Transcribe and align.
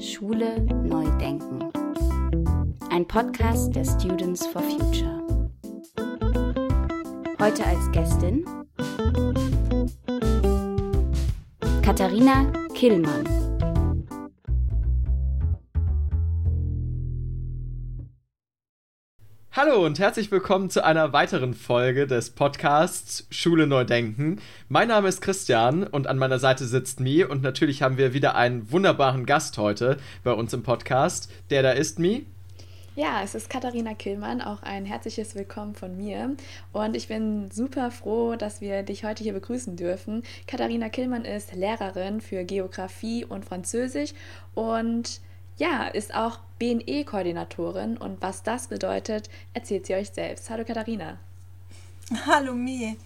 Schule 0.00 0.62
neu 0.82 1.04
denken. 1.18 1.70
Ein 2.88 3.06
Podcast 3.06 3.76
der 3.76 3.84
Students 3.84 4.46
for 4.46 4.62
Future. 4.62 5.22
Heute 7.38 7.66
als 7.66 7.90
Gästin 7.92 8.44
Katharina 11.82 12.50
Killmann. 12.74 13.49
Hallo 19.62 19.84
und 19.84 19.98
herzlich 19.98 20.30
willkommen 20.30 20.70
zu 20.70 20.82
einer 20.82 21.12
weiteren 21.12 21.52
Folge 21.52 22.06
des 22.06 22.30
Podcasts 22.30 23.26
Schule 23.28 23.66
neu 23.66 23.84
denken. 23.84 24.40
Mein 24.70 24.88
Name 24.88 25.06
ist 25.06 25.20
Christian 25.20 25.86
und 25.86 26.06
an 26.06 26.16
meiner 26.16 26.38
Seite 26.38 26.64
sitzt 26.64 26.98
Mi 26.98 27.24
und 27.24 27.42
natürlich 27.42 27.82
haben 27.82 27.98
wir 27.98 28.14
wieder 28.14 28.36
einen 28.36 28.72
wunderbaren 28.72 29.26
Gast 29.26 29.58
heute 29.58 29.98
bei 30.24 30.32
uns 30.32 30.54
im 30.54 30.62
Podcast. 30.62 31.30
Der 31.50 31.62
da 31.62 31.72
ist 31.72 31.98
Mi. 31.98 32.24
Ja, 32.96 33.20
es 33.22 33.34
ist 33.34 33.50
Katharina 33.50 33.92
Killmann, 33.92 34.40
auch 34.40 34.62
ein 34.62 34.86
herzliches 34.86 35.34
Willkommen 35.34 35.74
von 35.74 35.94
mir. 35.94 36.36
Und 36.72 36.96
ich 36.96 37.08
bin 37.08 37.50
super 37.50 37.90
froh, 37.90 38.36
dass 38.36 38.62
wir 38.62 38.82
dich 38.82 39.04
heute 39.04 39.22
hier 39.22 39.34
begrüßen 39.34 39.76
dürfen. 39.76 40.22
Katharina 40.46 40.88
Killmann 40.88 41.26
ist 41.26 41.54
Lehrerin 41.54 42.22
für 42.22 42.44
Geografie 42.44 43.26
und 43.26 43.44
Französisch 43.44 44.14
und 44.54 45.20
ja, 45.60 45.86
ist 45.86 46.14
auch 46.14 46.38
BNE-Koordinatorin 46.58 47.98
und 47.98 48.20
was 48.22 48.42
das 48.42 48.68
bedeutet, 48.68 49.28
erzählt 49.52 49.86
sie 49.86 49.94
euch 49.94 50.10
selbst. 50.10 50.48
Hallo 50.48 50.64
Katharina. 50.64 51.18
Hallo 52.26 52.54
Mi. 52.54 52.96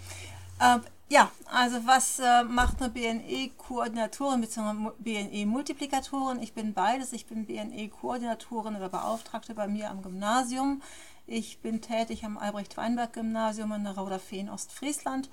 Äh, 0.61 0.79
ja, 1.11 1.31
also 1.53 1.85
was 1.85 2.21
äh, 2.21 2.45
macht 2.45 2.81
eine 2.81 2.91
BNE-Koordinatorin 2.91 4.41
bzw. 4.41 4.93
BNE-Multiplikatorin? 4.98 6.41
Ich 6.41 6.53
bin 6.55 6.75
beides. 6.75 7.12
Ich 7.12 7.27
bin 7.27 7.45
BNE-Koordinatorin 7.45 8.77
oder 8.77 8.89
Beauftragte 8.89 9.55
bei 9.55 9.67
mir 9.67 9.91
am 9.91 10.03
Gymnasium. 10.03 10.81
Ich 11.27 11.59
bin 11.59 11.81
tätig 11.81 12.25
am 12.25 12.39
Albrecht-Weinberg-Gymnasium 12.39 13.73
in 13.73 13.84
der 13.84 13.97
Rauderfehn 13.97 14.48
Ostfriesland 14.48 15.28
ähm, 15.28 15.33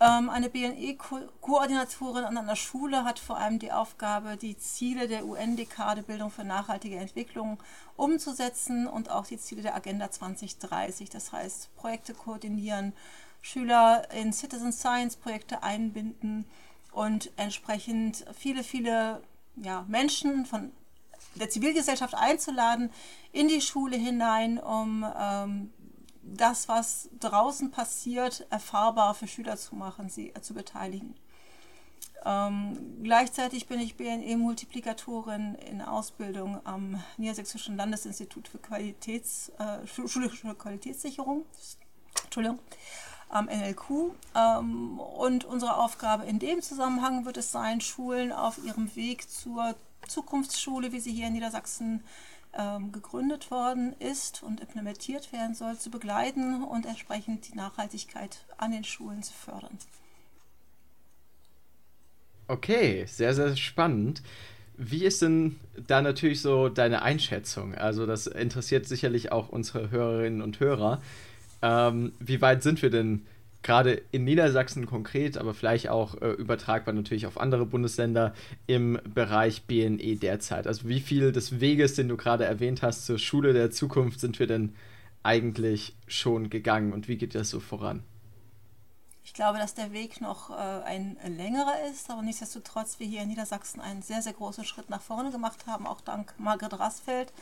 eine 0.00 0.48
BNE-Koordinatorin 0.48 2.24
an 2.24 2.38
einer 2.38 2.56
Schule 2.56 3.04
hat 3.04 3.18
vor 3.18 3.36
allem 3.36 3.58
die 3.58 3.70
Aufgabe, 3.70 4.38
die 4.38 4.56
Ziele 4.56 5.08
der 5.08 5.26
UN-Dekade 5.26 6.02
Bildung 6.02 6.30
für 6.30 6.42
nachhaltige 6.42 6.96
Entwicklung 6.96 7.62
umzusetzen 7.96 8.86
und 8.86 9.10
auch 9.10 9.26
die 9.26 9.36
Ziele 9.36 9.60
der 9.60 9.74
Agenda 9.74 10.10
2030. 10.10 11.10
Das 11.10 11.32
heißt, 11.32 11.76
Projekte 11.76 12.14
koordinieren, 12.14 12.94
Schüler 13.42 14.10
in 14.12 14.32
Citizen 14.32 14.72
Science 14.72 15.16
Projekte 15.16 15.62
einbinden 15.62 16.46
und 16.92 17.30
entsprechend 17.36 18.24
viele, 18.34 18.64
viele 18.64 19.22
ja, 19.56 19.84
Menschen 19.86 20.46
von 20.46 20.72
der 21.34 21.50
Zivilgesellschaft 21.50 22.14
einzuladen 22.14 22.90
in 23.32 23.48
die 23.48 23.60
Schule 23.60 23.96
hinein, 23.96 24.58
um 24.58 25.06
ähm, 25.14 25.72
das, 26.22 26.68
was 26.68 27.08
draußen 27.18 27.70
passiert, 27.70 28.46
erfahrbar 28.50 29.14
für 29.14 29.26
Schüler 29.26 29.56
zu 29.56 29.74
machen, 29.74 30.08
sie 30.08 30.30
äh, 30.30 30.40
zu 30.40 30.54
beteiligen. 30.54 31.14
Ähm, 32.24 32.98
gleichzeitig 33.02 33.66
bin 33.66 33.80
ich 33.80 33.96
BNE-Multiplikatorin 33.96 35.54
in 35.54 35.80
Ausbildung 35.80 36.60
am 36.64 37.02
Niedersächsischen 37.16 37.76
Landesinstitut 37.76 38.48
für 38.48 38.58
Qualitäts, 38.58 39.50
äh, 39.58 39.86
schulische 39.86 40.54
Qualitätssicherung. 40.54 41.44
Entschuldigung 42.24 42.58
am 43.30 43.46
NLQ. 43.46 44.12
Ähm, 44.34 44.98
und 44.98 45.44
unsere 45.44 45.76
Aufgabe 45.76 46.24
in 46.24 46.38
dem 46.38 46.60
Zusammenhang 46.60 47.24
wird 47.24 47.36
es 47.36 47.52
sein, 47.52 47.80
Schulen 47.80 48.32
auf 48.32 48.58
ihrem 48.58 48.94
Weg 48.96 49.30
zur 49.30 49.74
Zukunftsschule, 50.08 50.92
wie 50.92 51.00
sie 51.00 51.12
hier 51.12 51.28
in 51.28 51.34
Niedersachsen 51.34 52.02
gegründet 52.92 53.50
worden 53.50 53.94
ist 54.00 54.42
und 54.42 54.60
implementiert 54.60 55.32
werden 55.32 55.54
soll, 55.54 55.78
zu 55.78 55.90
begleiten 55.90 56.64
und 56.64 56.84
entsprechend 56.84 57.48
die 57.48 57.56
Nachhaltigkeit 57.56 58.44
an 58.58 58.72
den 58.72 58.84
Schulen 58.84 59.22
zu 59.22 59.32
fördern. 59.32 59.78
Okay, 62.48 63.04
sehr, 63.06 63.32
sehr 63.34 63.56
spannend. 63.56 64.22
Wie 64.76 65.04
ist 65.04 65.22
denn 65.22 65.60
da 65.86 66.02
natürlich 66.02 66.40
so 66.40 66.68
deine 66.68 67.02
Einschätzung? 67.02 67.74
Also 67.74 68.06
das 68.06 68.26
interessiert 68.26 68.86
sicherlich 68.86 69.30
auch 69.30 69.50
unsere 69.50 69.90
Hörerinnen 69.90 70.42
und 70.42 70.58
Hörer. 70.58 71.00
Ähm, 71.62 72.12
wie 72.18 72.40
weit 72.40 72.62
sind 72.62 72.80
wir 72.82 72.90
denn 72.90 73.26
gerade 73.62 74.02
in 74.10 74.24
Niedersachsen 74.24 74.86
konkret, 74.86 75.36
aber 75.36 75.54
vielleicht 75.54 75.88
auch 75.88 76.20
äh, 76.20 76.30
übertragbar 76.30 76.94
natürlich 76.94 77.26
auf 77.26 77.38
andere 77.38 77.66
Bundesländer 77.66 78.34
im 78.66 78.98
Bereich 79.12 79.64
BNE 79.64 80.16
derzeit? 80.16 80.66
Also 80.66 80.88
wie 80.88 81.00
viel 81.00 81.32
des 81.32 81.60
Weges, 81.60 81.94
den 81.94 82.08
du 82.08 82.16
gerade 82.16 82.44
erwähnt 82.44 82.82
hast, 82.82 83.06
zur 83.06 83.18
Schule 83.18 83.52
der 83.52 83.70
Zukunft 83.70 84.20
sind 84.20 84.38
wir 84.38 84.46
denn 84.46 84.74
eigentlich 85.22 85.94
schon 86.06 86.48
gegangen 86.48 86.92
und 86.92 87.08
wie 87.08 87.18
geht 87.18 87.34
das 87.34 87.50
so 87.50 87.60
voran? 87.60 88.02
Ich 89.22 89.34
glaube, 89.34 89.58
dass 89.58 89.74
der 89.74 89.92
Weg 89.92 90.20
noch 90.20 90.50
äh, 90.50 90.54
ein 90.54 91.16
längerer 91.24 91.88
ist, 91.90 92.10
aber 92.10 92.22
nichtsdestotrotz 92.22 92.98
wir 92.98 93.06
hier 93.06 93.22
in 93.22 93.28
Niedersachsen 93.28 93.80
einen 93.80 94.02
sehr, 94.02 94.22
sehr 94.22 94.32
großen 94.32 94.64
Schritt 94.64 94.90
nach 94.90 95.02
vorne 95.02 95.30
gemacht 95.30 95.66
haben, 95.66 95.86
auch 95.86 96.00
dank 96.00 96.34
Margret 96.38 96.78
Rassfeld 96.78 97.32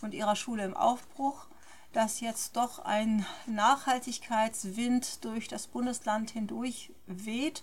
und 0.00 0.14
ihrer 0.14 0.34
Schule 0.34 0.64
im 0.64 0.74
Aufbruch 0.74 1.46
dass 1.92 2.20
jetzt 2.20 2.56
doch 2.56 2.80
ein 2.80 3.24
Nachhaltigkeitswind 3.46 5.24
durch 5.24 5.48
das 5.48 5.66
Bundesland 5.66 6.30
hindurch 6.30 6.92
weht 7.06 7.62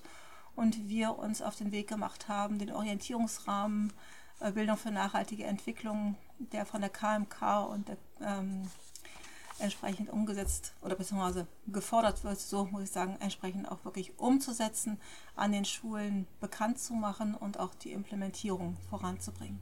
und 0.55 0.87
wir 0.87 1.17
uns 1.17 1.41
auf 1.41 1.55
den 1.55 1.71
Weg 1.71 1.87
gemacht 1.87 2.27
haben, 2.27 2.59
den 2.59 2.71
Orientierungsrahmen 2.71 3.93
äh, 4.39 4.51
Bildung 4.51 4.77
für 4.77 4.91
nachhaltige 4.91 5.45
Entwicklung, 5.45 6.15
der 6.37 6.65
von 6.65 6.81
der 6.81 6.89
KMK 6.89 7.65
und 7.69 7.87
der, 7.87 7.97
ähm, 8.21 8.69
entsprechend 9.59 10.09
umgesetzt 10.09 10.73
oder 10.81 10.95
beziehungsweise 10.95 11.47
gefordert 11.67 12.23
wird, 12.23 12.39
so 12.39 12.65
muss 12.65 12.83
ich 12.83 12.91
sagen, 12.91 13.17
entsprechend 13.19 13.71
auch 13.71 13.85
wirklich 13.85 14.17
umzusetzen, 14.19 14.99
an 15.35 15.51
den 15.51 15.65
Schulen 15.65 16.27
bekannt 16.39 16.79
zu 16.79 16.93
machen 16.93 17.35
und 17.35 17.59
auch 17.59 17.73
die 17.75 17.91
Implementierung 17.91 18.77
voranzubringen. 18.89 19.59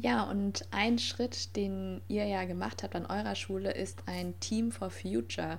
Ja, 0.00 0.22
und 0.30 0.64
ein 0.70 1.00
Schritt, 1.00 1.56
den 1.56 2.00
ihr 2.06 2.24
ja 2.24 2.44
gemacht 2.44 2.84
habt 2.84 2.94
an 2.94 3.06
eurer 3.06 3.34
Schule, 3.34 3.72
ist 3.72 4.04
ein 4.06 4.38
Team 4.38 4.70
for 4.70 4.90
Future. 4.90 5.58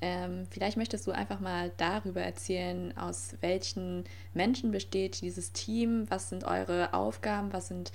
Ähm, 0.00 0.46
vielleicht 0.50 0.78
möchtest 0.78 1.06
du 1.06 1.10
einfach 1.10 1.38
mal 1.38 1.70
darüber 1.76 2.22
erzählen, 2.22 2.96
aus 2.96 3.36
welchen 3.42 4.04
Menschen 4.32 4.70
besteht 4.70 5.20
dieses 5.20 5.52
Team, 5.52 6.06
was 6.08 6.30
sind 6.30 6.44
eure 6.44 6.94
Aufgaben, 6.94 7.52
was 7.52 7.68
sind 7.68 7.92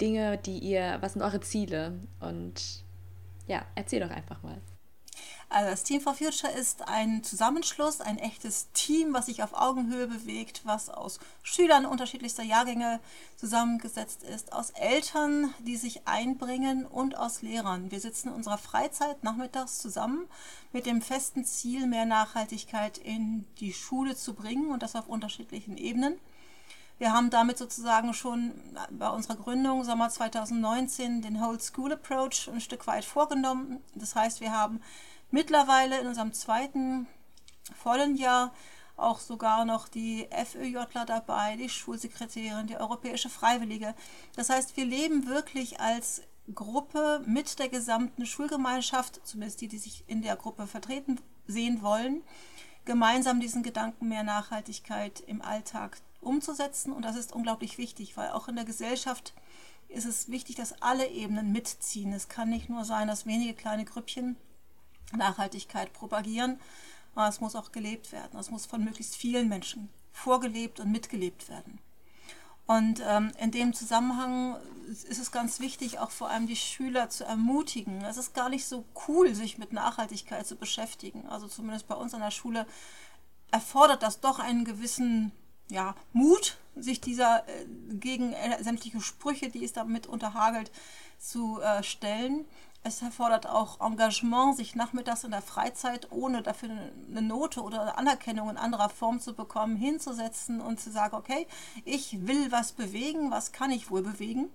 Dinge, 0.00 0.36
die 0.38 0.58
ihr, 0.58 0.98
was 1.00 1.12
sind 1.12 1.22
eure 1.22 1.40
Ziele? 1.40 2.00
Und 2.18 2.82
ja, 3.46 3.64
erzähl 3.76 4.00
doch 4.00 4.10
einfach 4.10 4.42
mal. 4.42 4.60
Also 5.54 5.68
das 5.68 5.82
Team 5.82 6.00
for 6.00 6.14
Future 6.14 6.50
ist 6.50 6.88
ein 6.88 7.22
Zusammenschluss, 7.22 8.00
ein 8.00 8.16
echtes 8.16 8.68
Team, 8.72 9.12
was 9.12 9.26
sich 9.26 9.42
auf 9.42 9.52
Augenhöhe 9.52 10.06
bewegt, 10.06 10.62
was 10.64 10.88
aus 10.88 11.20
Schülern 11.42 11.84
unterschiedlichster 11.84 12.42
Jahrgänge 12.42 13.00
zusammengesetzt 13.36 14.22
ist, 14.22 14.54
aus 14.54 14.70
Eltern, 14.70 15.52
die 15.58 15.76
sich 15.76 16.08
einbringen 16.08 16.86
und 16.86 17.18
aus 17.18 17.42
Lehrern. 17.42 17.90
Wir 17.90 18.00
sitzen 18.00 18.28
in 18.28 18.34
unserer 18.34 18.56
Freizeit 18.56 19.22
nachmittags 19.24 19.78
zusammen 19.78 20.26
mit 20.72 20.86
dem 20.86 21.02
festen 21.02 21.44
Ziel, 21.44 21.86
mehr 21.86 22.06
Nachhaltigkeit 22.06 22.96
in 22.96 23.44
die 23.60 23.74
Schule 23.74 24.16
zu 24.16 24.32
bringen 24.32 24.70
und 24.70 24.82
das 24.82 24.96
auf 24.96 25.06
unterschiedlichen 25.06 25.76
Ebenen. 25.76 26.18
Wir 26.98 27.12
haben 27.12 27.30
damit 27.30 27.58
sozusagen 27.58 28.14
schon 28.14 28.52
bei 28.90 29.08
unserer 29.08 29.36
Gründung 29.36 29.82
Sommer 29.84 30.08
2019 30.08 31.22
den 31.22 31.40
Whole 31.40 31.58
School 31.58 31.92
Approach 31.92 32.48
ein 32.48 32.60
Stück 32.60 32.86
weit 32.86 33.04
vorgenommen. 33.04 33.80
Das 33.94 34.14
heißt, 34.14 34.40
wir 34.40 34.52
haben 34.52 34.80
mittlerweile 35.30 36.00
in 36.00 36.06
unserem 36.06 36.32
zweiten 36.32 37.08
vollen 37.74 38.16
Jahr 38.16 38.52
auch 38.96 39.18
sogar 39.18 39.64
noch 39.64 39.88
die 39.88 40.28
FÖJler 40.30 41.04
dabei, 41.06 41.56
die 41.56 41.68
Schulsekretärin, 41.68 42.66
die 42.66 42.76
Europäische 42.76 43.30
Freiwillige. 43.30 43.94
Das 44.36 44.50
heißt, 44.50 44.76
wir 44.76 44.84
leben 44.84 45.26
wirklich 45.26 45.80
als 45.80 46.22
Gruppe 46.54 47.22
mit 47.26 47.58
der 47.58 47.68
gesamten 47.68 48.26
Schulgemeinschaft, 48.26 49.20
zumindest 49.26 49.60
die, 49.60 49.68
die 49.68 49.78
sich 49.78 50.04
in 50.08 50.22
der 50.22 50.36
Gruppe 50.36 50.66
vertreten 50.66 51.20
sehen 51.46 51.82
wollen, 51.82 52.22
gemeinsam 52.84 53.40
diesen 53.40 53.62
Gedanken 53.62 54.08
mehr 54.08 54.24
Nachhaltigkeit 54.24 55.20
im 55.20 55.40
Alltag 55.40 55.98
umzusetzen. 56.22 56.92
Und 56.92 57.04
das 57.04 57.16
ist 57.16 57.32
unglaublich 57.32 57.78
wichtig, 57.78 58.16
weil 58.16 58.30
auch 58.30 58.48
in 58.48 58.56
der 58.56 58.64
Gesellschaft 58.64 59.34
ist 59.88 60.06
es 60.06 60.30
wichtig, 60.30 60.56
dass 60.56 60.80
alle 60.80 61.08
Ebenen 61.08 61.52
mitziehen. 61.52 62.12
Es 62.12 62.28
kann 62.28 62.48
nicht 62.48 62.68
nur 62.68 62.84
sein, 62.84 63.08
dass 63.08 63.26
wenige 63.26 63.54
kleine 63.54 63.84
Grüppchen 63.84 64.36
Nachhaltigkeit 65.16 65.92
propagieren. 65.92 66.58
Aber 67.14 67.28
es 67.28 67.40
muss 67.40 67.56
auch 67.56 67.72
gelebt 67.72 68.12
werden. 68.12 68.38
Es 68.38 68.50
muss 68.50 68.66
von 68.66 68.82
möglichst 68.82 69.16
vielen 69.16 69.48
Menschen 69.48 69.90
vorgelebt 70.12 70.80
und 70.80 70.90
mitgelebt 70.90 71.48
werden. 71.48 71.78
Und 72.66 73.02
ähm, 73.06 73.32
in 73.38 73.50
dem 73.50 73.74
Zusammenhang 73.74 74.56
ist 74.86 75.18
es 75.18 75.32
ganz 75.32 75.60
wichtig, 75.60 75.98
auch 75.98 76.10
vor 76.10 76.30
allem 76.30 76.46
die 76.46 76.56
Schüler 76.56 77.10
zu 77.10 77.24
ermutigen. 77.24 78.02
Es 78.02 78.16
ist 78.16 78.34
gar 78.34 78.48
nicht 78.48 78.66
so 78.66 78.84
cool, 79.08 79.34
sich 79.34 79.58
mit 79.58 79.72
Nachhaltigkeit 79.72 80.46
zu 80.46 80.56
beschäftigen. 80.56 81.26
Also 81.28 81.48
zumindest 81.48 81.88
bei 81.88 81.94
uns 81.94 82.14
an 82.14 82.20
der 82.20 82.30
Schule 82.30 82.66
erfordert 83.50 84.02
das 84.02 84.20
doch 84.20 84.38
einen 84.38 84.64
gewissen 84.64 85.32
ja, 85.72 85.94
Mut, 86.12 86.58
sich 86.76 87.00
dieser 87.00 87.48
äh, 87.48 87.66
gegen 87.94 88.32
äh, 88.32 88.62
sämtliche 88.62 89.00
Sprüche, 89.00 89.48
die 89.48 89.64
es 89.64 89.72
damit 89.72 90.06
unterhagelt, 90.06 90.70
zu 91.18 91.60
äh, 91.60 91.82
stellen. 91.82 92.44
Es 92.84 93.00
erfordert 93.00 93.46
auch 93.46 93.80
Engagement, 93.80 94.56
sich 94.56 94.74
nachmittags 94.74 95.24
in 95.24 95.30
der 95.30 95.42
Freizeit, 95.42 96.10
ohne 96.10 96.42
dafür 96.42 96.70
eine 97.08 97.22
Note 97.22 97.62
oder 97.62 97.96
Anerkennung 97.96 98.50
in 98.50 98.56
anderer 98.56 98.88
Form 98.88 99.20
zu 99.20 99.34
bekommen, 99.34 99.76
hinzusetzen 99.76 100.60
und 100.60 100.80
zu 100.80 100.90
sagen, 100.90 101.14
okay, 101.14 101.46
ich 101.84 102.26
will 102.26 102.50
was 102.50 102.72
bewegen, 102.72 103.30
was 103.30 103.52
kann 103.52 103.70
ich 103.70 103.90
wohl 103.90 104.02
bewegen? 104.02 104.50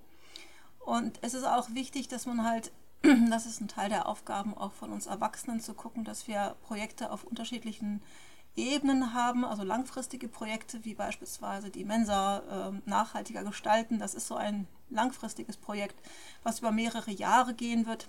Und 0.80 1.20
es 1.22 1.34
ist 1.34 1.46
auch 1.46 1.70
wichtig, 1.74 2.10
dass 2.10 2.26
man 2.26 2.44
halt, 2.44 2.72
das 3.30 3.46
ist 3.46 3.62
ein 3.62 3.70
Teil 3.70 3.90
der 3.90 4.08
Aufgaben 4.08 4.56
auch 4.56 4.74
von 4.74 4.92
uns 4.92 5.08
Erwachsenen, 5.08 5.62
zu 5.62 5.74
gucken, 5.74 6.04
dass 6.04 6.28
wir 6.28 6.56
Projekte 6.68 7.12
auf 7.12 7.24
unterschiedlichen 7.24 8.02
Ebenen 8.58 9.14
haben, 9.14 9.46
also 9.46 9.64
langfristige 9.64 10.28
Projekte 10.28 10.84
wie 10.84 10.96
beispielsweise 10.96 11.70
die 11.70 11.86
Mensa 11.86 12.40
äh, 12.40 12.90
nachhaltiger 12.90 13.44
gestalten. 13.44 14.00
Das 14.00 14.14
ist 14.14 14.28
so 14.28 14.36
ein 14.36 14.68
langfristiges 14.90 15.58
Projekt, 15.58 15.96
was 16.44 16.60
über 16.60 16.72
mehrere 16.72 17.12
Jahre 17.12 17.54
gehen 17.54 17.86
wird. 17.86 18.08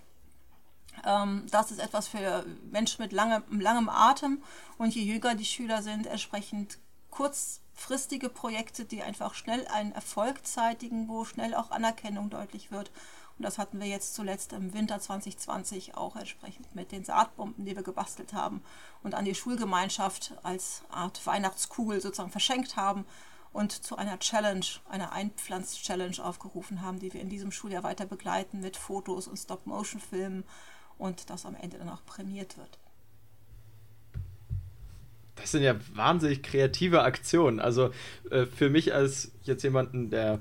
Ähm, 1.05 1.47
das 1.51 1.71
ist 1.71 1.81
etwas 1.81 2.09
für 2.09 2.45
Menschen 2.71 3.03
mit 3.03 3.13
lange, 3.13 3.43
langem 3.51 3.89
Atem 3.89 4.43
und 4.79 4.95
je 4.95 5.03
jünger 5.03 5.35
die 5.35 5.45
Schüler 5.45 5.83
sind, 5.83 6.07
entsprechend 6.07 6.79
kurzfristige 7.11 8.29
Projekte, 8.29 8.85
die 8.85 9.03
einfach 9.03 9.35
schnell 9.35 9.67
einen 9.69 9.93
Erfolg 9.93 10.47
zeitigen, 10.47 11.09
wo 11.09 11.25
schnell 11.25 11.55
auch 11.55 11.71
Anerkennung 11.71 12.31
deutlich 12.31 12.71
wird. 12.71 12.91
Und 13.39 13.45
das 13.45 13.59
hatten 13.59 13.79
wir 13.79 13.87
jetzt 13.87 14.15
zuletzt 14.15 14.53
im 14.53 14.75
Winter 14.75 14.99
2020 14.99 15.97
auch 15.97 16.17
entsprechend 16.17 16.75
mit 16.75 16.91
den 16.91 17.05
Saatbomben, 17.05 17.65
die 17.65 17.77
wir 17.77 17.85
gebastelt 17.85 18.33
haben 18.33 18.63
und 19.05 19.15
an 19.15 19.25
die 19.25 19.37
Schulgemeinschaft 19.37 20.35
als 20.43 20.83
Art 20.91 21.25
Weihnachtskugel 21.25 22.01
sozusagen 22.01 22.33
verschenkt 22.33 22.77
haben 22.77 23.05
und 23.53 23.71
zu 23.71 23.97
einer 23.97 24.19
Challenge, 24.19 24.67
einer 24.89 25.13
Einpflanz-Challenge 25.13 26.17
aufgerufen 26.23 26.83
haben, 26.83 26.99
die 26.99 27.13
wir 27.15 27.21
in 27.21 27.29
diesem 27.29 27.53
Schuljahr 27.53 27.85
weiter 27.85 28.07
begleiten 28.07 28.61
mit 28.61 28.77
Fotos 28.77 29.29
und 29.29 29.37
Stop-Motion-Filmen 29.37 30.43
und 30.99 31.31
das 31.31 31.47
am 31.47 31.55
Ende 31.55 31.79
dann 31.79 31.91
auch 31.91 32.05
prämiert 32.05 32.59
wird. 32.59 32.79
Das 35.37 35.53
sind 35.53 35.63
ja 35.63 35.77
wahnsinnig 35.95 36.43
kreative 36.43 37.03
Aktionen. 37.03 37.61
Also 37.61 37.93
äh, 38.33 38.47
für 38.47 38.69
mich 38.69 38.93
als 38.93 39.31
jetzt 39.45 39.63
jemanden, 39.63 40.11
der 40.11 40.41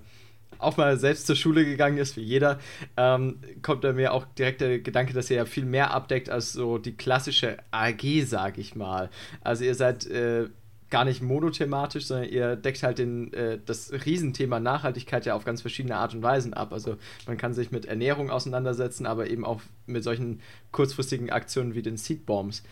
auch 0.60 0.78
mal 0.78 0.98
selbst 0.98 1.28
zur 1.28 1.36
Schule 1.36 1.66
gegangen 1.66 1.98
ist, 1.98 2.18
wie 2.18 2.22
jeder, 2.22 2.60
ähm, 2.96 3.40
kommt 3.62 3.84
da 3.84 3.94
mir 3.94 4.14
auch 4.14 4.26
direkt 4.38 4.62
der 4.62 4.80
Gedanke, 4.80 5.14
dass 5.14 5.30
ihr 5.30 5.38
ja 5.38 5.46
viel 5.46 5.66
mehr 5.66 5.92
abdeckt 5.92 6.30
als 6.30 6.54
so 6.54 6.78
die 6.78 6.96
klassische 6.96 7.58
AG, 7.72 8.24
sag 8.26 8.58
ich 8.58 8.76
mal. 8.76 9.10
Also 9.42 9.64
ihr 9.64 9.76
seid 9.76 10.06
äh, 10.08 10.50
gar 10.90 11.06
nicht 11.06 11.22
monothematisch, 11.22 12.06
sondern 12.06 12.30
ihr 12.30 12.56
deckt 12.56 12.82
halt 12.84 12.98
den, 13.00 13.34
äh, 13.34 13.60
das 13.64 13.92
Riesenthema 13.92 14.60
Nachhaltigkeit 14.60 15.26
ja 15.26 15.36
auf 15.36 15.46
ganz 15.46 15.62
verschiedene 15.62 15.98
Art 15.98 16.14
und 16.14 16.24
Weisen 16.24 16.54
ab. 16.54 16.72
Also 16.72 16.98
man 17.28 17.38
kann 17.38 17.54
sich 17.54 17.72
mit 17.72 17.86
Ernährung 17.86 18.30
auseinandersetzen, 18.30 19.06
aber 19.06 19.30
eben 19.30 19.46
auch 19.46 19.62
mit 19.86 20.04
solchen 20.04 20.42
kurzfristigen 20.72 21.30
Aktionen 21.30 21.76
wie 21.76 21.82
den 21.82 21.98
Seed 21.98 22.26
Bombs. 22.26 22.64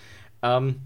Ähm, 0.42 0.78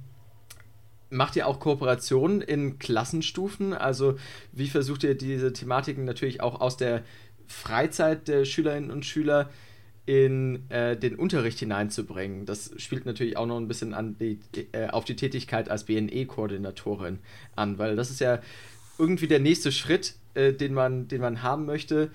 macht 1.10 1.36
ihr 1.36 1.48
auch 1.48 1.60
Kooperationen 1.60 2.42
in 2.42 2.80
Klassenstufen? 2.80 3.74
Also 3.74 4.18
wie 4.52 4.68
versucht 4.68 5.04
ihr 5.04 5.16
diese 5.16 5.54
Thematiken 5.54 6.06
natürlich 6.06 6.42
auch 6.42 6.62
aus 6.62 6.78
der 6.78 7.04
Freizeit 7.48 8.28
der 8.28 8.46
Schülerinnen 8.46 8.92
und 8.92 9.06
Schüler 9.06 9.50
in 10.06 10.68
äh, 10.70 10.98
den 10.98 11.16
Unterricht 11.18 11.60
hineinzubringen. 11.60 12.48
Das 12.48 12.72
spielt 12.78 13.06
natürlich 13.06 13.38
auch 13.38 13.46
noch 13.46 13.58
ein 13.58 13.68
bisschen 13.68 14.18
die, 14.20 14.40
äh, 14.72 14.88
auf 14.90 15.06
die 15.06 15.16
Tätigkeit 15.16 15.70
als 15.70 15.84
BNE-Koordinatorin 15.84 17.20
an, 17.56 17.78
weil 17.78 17.96
das 17.96 18.10
ist 18.10 18.20
ja 18.20 18.42
irgendwie 18.98 19.28
der 19.28 19.40
nächste 19.40 19.72
Schritt, 19.72 20.16
äh, 20.34 20.52
den, 20.52 20.74
man, 20.74 21.08
den 21.08 21.22
man 21.22 21.44
haben 21.44 21.66
möchte, 21.66 22.10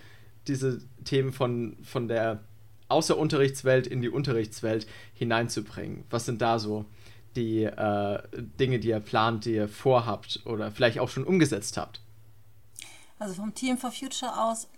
diese 0.48 0.80
Themen 1.04 1.32
von, 1.32 1.76
von 1.84 2.08
der 2.08 2.42
Außerunterrichtswelt 2.88 3.86
in 3.86 4.02
die 4.02 4.10
Unterrichtswelt 4.10 4.88
hineinzubringen. 5.14 6.02
Was 6.10 6.26
sind 6.26 6.42
da 6.42 6.58
so 6.58 6.86
die 7.36 7.64
äh, 7.64 8.22
Dinge, 8.32 8.78
die 8.78 8.88
ihr 8.88 9.00
plant, 9.00 9.44
die 9.44 9.54
ihr 9.54 9.68
vorhabt 9.68 10.40
oder 10.46 10.70
vielleicht 10.70 10.98
auch 10.98 11.08
schon 11.08 11.24
umgesetzt 11.24 11.76
habt? 11.76 12.00
Also 13.16 13.34
vom 13.34 13.54
Team 13.54 13.78
for 13.78 13.92
Future 13.92 14.38
aus 14.38 14.68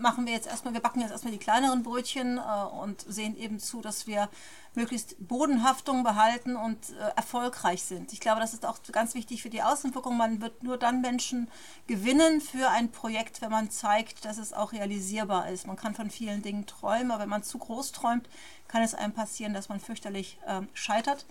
machen 0.00 0.26
wir 0.26 0.32
jetzt 0.32 0.48
erstmal, 0.48 0.74
wir 0.74 0.80
backen 0.80 1.00
jetzt 1.00 1.12
erstmal 1.12 1.32
die 1.32 1.38
kleineren 1.38 1.84
Brötchen 1.84 2.38
äh, 2.38 2.64
und 2.80 3.00
sehen 3.02 3.36
eben 3.36 3.60
zu, 3.60 3.80
dass 3.80 4.08
wir 4.08 4.28
möglichst 4.74 5.16
Bodenhaftung 5.26 6.02
behalten 6.02 6.56
und 6.56 6.90
äh, 6.90 7.16
erfolgreich 7.16 7.84
sind. 7.84 8.12
Ich 8.12 8.18
glaube, 8.18 8.40
das 8.40 8.52
ist 8.52 8.66
auch 8.66 8.78
ganz 8.90 9.14
wichtig 9.14 9.42
für 9.42 9.48
die 9.48 9.62
Außenwirkung. 9.62 10.16
Man 10.16 10.42
wird 10.42 10.64
nur 10.64 10.76
dann 10.76 11.00
Menschen 11.02 11.48
gewinnen 11.86 12.40
für 12.40 12.68
ein 12.68 12.90
Projekt, 12.90 13.40
wenn 13.40 13.52
man 13.52 13.70
zeigt, 13.70 14.24
dass 14.24 14.38
es 14.38 14.52
auch 14.52 14.72
realisierbar 14.72 15.48
ist. 15.50 15.68
Man 15.68 15.76
kann 15.76 15.94
von 15.94 16.10
vielen 16.10 16.42
Dingen 16.42 16.66
träumen, 16.66 17.12
aber 17.12 17.22
wenn 17.22 17.28
man 17.28 17.44
zu 17.44 17.58
groß 17.58 17.92
träumt, 17.92 18.28
kann 18.66 18.82
es 18.82 18.94
einem 18.94 19.12
passieren, 19.12 19.54
dass 19.54 19.68
man 19.68 19.78
fürchterlich 19.78 20.38
äh, 20.46 20.62
scheitert. 20.72 21.26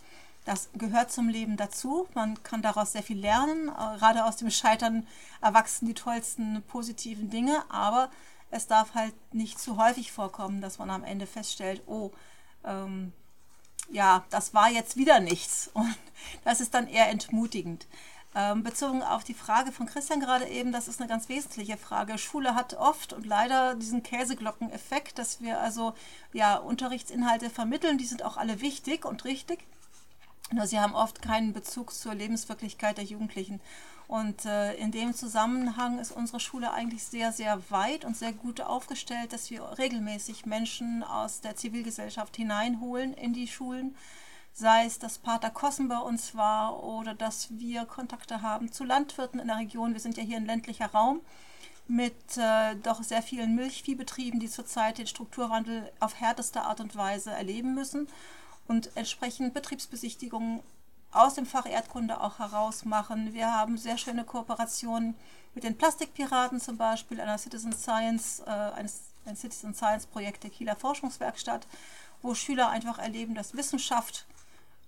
Das 0.46 0.70
gehört 0.74 1.12
zum 1.12 1.30
Leben 1.30 1.56
dazu. 1.56 2.08
Man 2.14 2.42
kann 2.44 2.62
daraus 2.62 2.92
sehr 2.92 3.04
viel 3.04 3.20
lernen. 3.20 3.68
Gerade 3.68 4.26
aus 4.26 4.38
dem 4.38 4.52
Scheitern 4.52 5.08
erwachsen 5.42 5.86
die 5.86 5.94
tollsten 5.94 6.62
positiven 6.64 7.30
Dinge. 7.30 7.64
Aber 7.70 8.10
es 8.52 8.68
darf 8.68 8.94
halt 8.94 9.14
nicht 9.34 9.60
zu 9.60 9.78
häufig 9.78 10.12
vorkommen, 10.12 10.62
dass 10.62 10.80
man 10.80 10.90
am 10.90 11.04
Ende 11.04 11.28
feststellt, 11.28 11.82
oh, 11.88 12.12
ähm, 12.66 13.14
ja, 13.90 14.24
das 14.30 14.54
war 14.54 14.70
jetzt 14.70 14.98
wieder 14.98 15.20
nichts. 15.20 15.70
Und 15.74 15.98
das 16.44 16.62
ist 16.62 16.74
dann 16.74 16.88
eher 16.88 17.10
entmutigend. 17.10 17.88
Ähm, 18.36 18.64
bezogen 18.64 19.04
auf 19.04 19.24
die 19.24 19.36
Frage 19.36 19.72
von 19.72 19.86
Christian 19.86 20.20
gerade 20.20 20.48
eben, 20.48 20.72
das 20.72 20.88
ist 20.88 21.00
eine 21.00 21.08
ganz 21.08 21.30
wesentliche 21.30 21.78
Frage. 21.78 22.18
Schule 22.18 22.56
hat 22.56 22.74
oft 22.74 23.14
und 23.14 23.28
leider 23.28 23.76
diesen 23.76 24.02
Käseglockeneffekt, 24.02 25.20
dass 25.20 25.40
wir 25.40 25.62
also 25.62 25.94
ja 26.32 26.58
Unterrichtsinhalte 26.58 27.52
vermitteln, 27.52 28.00
die 28.00 28.06
sind 28.06 28.24
auch 28.24 28.38
alle 28.38 28.60
wichtig 28.60 29.06
und 29.06 29.24
richtig. 29.24 29.60
Nur 30.52 30.68
sie 30.68 30.80
haben 30.80 30.94
oft 30.94 31.22
keinen 31.22 31.54
Bezug 31.54 31.94
zur 31.94 32.14
Lebenswirklichkeit 32.14 32.98
der 32.98 33.06
Jugendlichen. 33.06 33.62
Und 34.08 34.46
äh, 34.46 34.76
in 34.76 34.92
dem 34.92 35.14
Zusammenhang 35.14 35.98
ist 35.98 36.12
unsere 36.12 36.40
Schule 36.40 36.72
eigentlich 36.72 37.04
sehr, 37.04 37.32
sehr 37.32 37.72
weit 37.72 38.06
und 38.06 38.18
sehr 38.18 38.34
gut 38.34 38.62
aufgestellt, 38.62 39.34
dass 39.34 39.50
wir 39.50 39.64
regelmäßig 39.78 40.46
Menschen 40.46 41.04
aus 41.04 41.42
der 41.42 41.56
Zivilgesellschaft 41.56 42.36
hineinholen 42.36 43.14
in 43.14 43.34
die 43.34 43.48
Schulen. 43.48 43.96
Sei 44.52 44.86
es, 44.86 45.00
dass 45.00 45.18
Pater 45.18 45.50
Kossen 45.50 45.88
bei 45.88 45.98
uns 45.98 46.36
war 46.36 46.84
oder 46.84 47.16
dass 47.16 47.48
wir 47.58 47.86
Kontakte 47.86 48.44
haben 48.44 48.72
zu 48.72 48.84
Landwirten 48.84 49.40
in 49.40 49.48
der 49.48 49.58
Region. 49.58 49.94
Wir 49.94 50.00
sind 50.00 50.18
ja 50.18 50.24
hier 50.24 50.38
ein 50.38 50.46
ländlicher 50.46 50.92
Raum 50.92 51.22
mit 51.88 52.38
äh, 52.38 52.76
doch 52.76 53.02
sehr 53.02 53.24
vielen 53.24 53.56
Milchviehbetrieben, 53.56 54.40
die 54.40 54.50
zurzeit 54.50 55.00
den 55.00 55.08
Strukturwandel 55.08 55.92
auf 56.00 56.20
härteste 56.20 56.62
Art 56.62 56.80
und 56.82 56.96
Weise 56.96 57.32
erleben 57.32 57.74
müssen 57.74 58.08
und 58.68 58.96
entsprechend 58.96 59.54
Betriebsbesichtigungen 59.54 60.62
aus 61.14 61.36
dem 61.36 61.46
Fach 61.46 61.66
Erdkunde 61.66 62.20
auch 62.20 62.40
heraus 62.40 62.86
machen. 62.86 63.34
Wir 63.34 63.54
haben 63.54 63.78
sehr 63.78 63.98
schöne 63.98 64.24
Kooperationen 64.24 65.16
mit 65.54 65.64
den 65.64 65.78
Plastikpiraten 65.78 66.60
zum 66.60 66.78
Beispiel, 66.78 67.22
einer 67.22 67.38
Citizen 67.38 67.74
Science, 67.74 68.42
äh, 68.46 68.50
eines, 68.50 69.02
ein 69.26 69.36
Citizen 69.36 69.74
Science 69.76 70.08
Projekt 70.08 70.44
der 70.44 70.50
Kieler 70.50 70.76
Forschungswerkstatt, 70.76 71.68
wo 72.22 72.34
Schüler 72.34 72.70
einfach 72.70 72.98
erleben, 72.98 73.36
dass 73.36 73.56
Wissenschaft, 73.56 74.26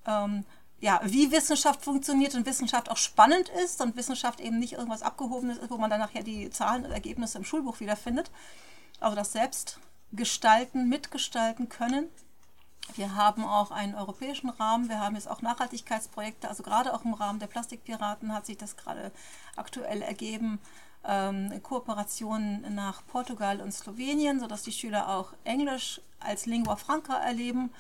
ähm, 0.08 0.46
ja, 0.82 1.00
wie 1.03 1.32
Wissenschaft 1.32 1.84
funktioniert 1.84 2.34
und 2.34 2.46
Wissenschaft 2.46 2.89
auch 2.89 2.98
spannend 2.98 3.50
ist 3.63 3.82
und 3.82 3.96
Wissenschaft 3.96 4.39
eben 4.39 4.58
nicht 4.58 4.74
irgendwas 4.74 5.03
Abgehobenes 5.03 5.58
ist, 5.58 5.70
wo 5.70 5.77
man 5.77 5.89
dann 5.89 6.00
nachher 6.00 6.24
die 6.24 6.50
Zahlen 6.50 6.86
und 6.86 6.91
Ergebnisse 6.91 7.38
im 7.38 7.44
Schulbuch 7.44 7.79
wiederfindet. 7.79 8.32
Also 9.00 9.15
das 9.15 9.32
selbst 9.32 9.79
gestalten, 10.12 10.89
mitgestalten 10.89 11.70
können 11.70 12.08
wir 12.93 13.15
haben 13.15 13.43
auch 13.43 13.71
einen 13.71 13.95
europäischen 13.95 14.49
Rahmen, 14.49 14.89
wir 14.89 14.99
haben 14.99 15.15
jetzt 15.15 15.29
auch 15.29 15.41
Nachhaltigkeitsprojekte, 15.41 16.47
also 16.47 16.63
gerade 16.63 16.93
auch 16.93 17.03
im 17.03 17.13
Rahmen 17.13 17.39
der 17.39 17.47
Plastikpiraten 17.47 18.33
hat 18.33 18.45
sich 18.45 18.57
das 18.57 18.77
gerade 18.77 19.11
aktuell 19.55 20.01
ergeben, 20.01 20.59
ähm, 21.07 21.51
Kooperationen 21.63 22.73
nach 22.73 23.05
Portugal 23.07 23.61
und 23.61 23.73
Slowenien, 23.73 24.39
sodass 24.39 24.63
die 24.63 24.71
Schüler 24.71 25.09
auch 25.09 25.33
Englisch 25.43 26.01
als 26.19 26.45
Lingua 26.45 26.75
Franca 26.75 27.17
erleben, 27.17 27.71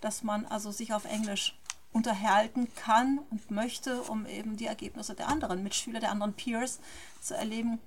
dass 0.00 0.22
man 0.22 0.46
also 0.46 0.70
sich 0.70 0.92
auf 0.92 1.04
Englisch 1.04 1.56
unterhalten 1.92 2.68
kann 2.74 3.20
und 3.30 3.50
möchte, 3.50 4.02
um 4.02 4.26
eben 4.26 4.56
die 4.56 4.66
Ergebnisse 4.66 5.14
der 5.14 5.28
anderen 5.28 5.62
Mitschüler, 5.62 6.00
der 6.00 6.10
anderen 6.10 6.34
Peers 6.34 6.80
zu 7.20 7.34
erleben. 7.34 7.78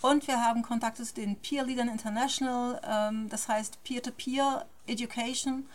Und 0.00 0.26
wir 0.26 0.44
haben 0.44 0.62
Kontakte 0.62 1.04
zu 1.04 1.14
den 1.14 1.36
Peer 1.36 1.64
Leadern 1.64 1.88
International, 1.88 2.80
ähm, 2.84 3.28
das 3.28 3.48
heißt 3.48 3.82
Peer-to-Peer 3.84 4.44
-Peer 4.44 4.64
Education 4.86 5.66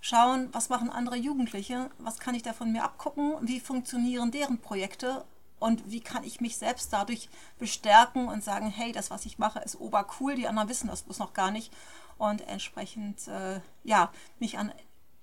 schauen, 0.00 0.48
was 0.52 0.68
machen 0.68 0.90
andere 0.90 1.16
Jugendliche, 1.16 1.90
was 1.98 2.18
kann 2.18 2.34
ich 2.34 2.42
da 2.42 2.52
von 2.52 2.72
mir 2.72 2.84
abgucken, 2.84 3.34
wie 3.40 3.60
funktionieren 3.60 4.30
deren 4.30 4.58
Projekte 4.58 5.24
und 5.58 5.90
wie 5.90 6.00
kann 6.00 6.24
ich 6.24 6.40
mich 6.40 6.56
selbst 6.58 6.92
dadurch 6.92 7.28
bestärken 7.58 8.28
und 8.28 8.44
sagen, 8.44 8.68
hey, 8.68 8.92
das, 8.92 9.10
was 9.10 9.26
ich 9.26 9.38
mache, 9.38 9.60
ist 9.60 9.80
obercool, 9.80 10.34
die 10.34 10.48
anderen 10.48 10.68
wissen 10.68 10.88
das 10.88 11.02
bloß 11.02 11.18
noch 11.18 11.32
gar 11.32 11.50
nicht 11.50 11.72
und 12.18 12.46
entsprechend, 12.46 13.26
äh, 13.28 13.60
ja, 13.84 14.10
mich 14.38 14.58
an 14.58 14.72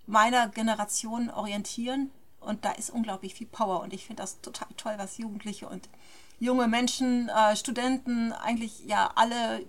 meiner 0.06 0.50
Generation 0.50 1.30
orientieren 1.30 2.12
Und 2.40 2.66
da 2.66 2.72
ist 2.72 2.90
unglaublich 2.90 3.34
viel 3.36 3.48
Power. 3.48 3.82
Und 3.82 3.94
ich 3.94 4.06
finde 4.06 4.22
das 4.22 4.42
total 4.42 4.68
toll, 4.76 4.96
was 4.98 5.18
Jugendliche 5.18 5.68
und 5.68 5.88
junge 6.40 6.68
Menschen, 6.68 7.30
äh, 7.30 7.56
Studenten, 7.56 8.34
eigentlich 8.34 8.86
ja 8.86 9.12
alle 9.16 9.66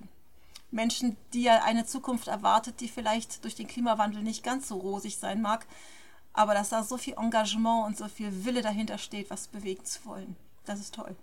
Menschen, 0.75 1.17
die 1.33 1.45
ja 1.45 1.63
eine 1.65 1.87
Zukunft 1.87 2.29
erwartet, 2.29 2.81
die 2.81 2.89
vielleicht 2.89 3.45
durch 3.45 3.55
den 3.55 3.69
Klimawandel 3.69 4.23
nicht 4.23 4.43
ganz 4.43 4.69
so 4.69 4.77
rosig 4.77 5.17
sein 5.17 5.41
mag, 5.41 5.67
aber 6.33 6.53
dass 6.55 6.71
da 6.71 6.83
so 6.83 6.97
viel 6.97 7.15
Engagement 7.15 7.87
und 7.87 7.97
so 7.97 8.09
viel 8.09 8.45
Wille 8.45 8.61
dahinter 8.61 8.99
steht, 8.99 9.31
was 9.31 9.49
bewegen 9.49 9.85
zu 9.85 10.05
wollen. 10.05 10.37
Das 10.67 10.81
ist 10.81 10.95
toll. 10.95 11.15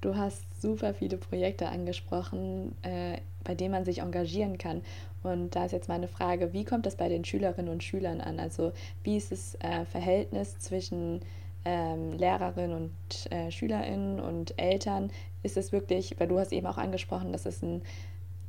Du 0.00 0.16
hast 0.16 0.42
super 0.60 0.94
viele 0.94 1.16
Projekte 1.16 1.68
angesprochen, 1.68 2.74
äh, 2.82 3.18
bei 3.44 3.54
denen 3.54 3.72
man 3.72 3.84
sich 3.84 4.00
engagieren 4.00 4.58
kann. 4.58 4.82
Und 5.22 5.54
da 5.54 5.64
ist 5.64 5.72
jetzt 5.72 5.88
meine 5.88 6.08
Frage, 6.08 6.52
wie 6.52 6.64
kommt 6.64 6.86
das 6.86 6.96
bei 6.96 7.08
den 7.08 7.24
Schülerinnen 7.24 7.70
und 7.70 7.84
Schülern 7.84 8.20
an? 8.20 8.40
Also 8.40 8.72
wie 9.04 9.16
ist 9.16 9.30
das 9.30 9.54
äh, 9.60 9.84
Verhältnis 9.84 10.58
zwischen 10.58 11.20
ähm, 11.64 12.12
Lehrerinnen 12.14 12.76
und 12.76 13.32
äh, 13.32 13.52
Schülerinnen 13.52 14.18
und 14.18 14.58
Eltern? 14.58 15.12
Ist 15.44 15.56
es 15.56 15.70
wirklich, 15.70 16.18
weil 16.18 16.26
du 16.26 16.40
hast 16.40 16.52
eben 16.52 16.66
auch 16.66 16.78
angesprochen, 16.78 17.32
das 17.32 17.46
ist 17.46 17.62
ein, 17.62 17.82